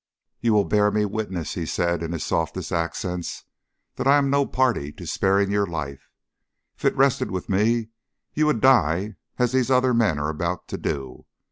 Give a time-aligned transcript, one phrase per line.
[0.39, 3.43] "You will bear me witness," he said in his softest accents,
[3.97, 6.09] "that I am no party to sparing your life.
[6.75, 7.89] If it rested with me
[8.33, 11.27] you would die as these other men are about to do.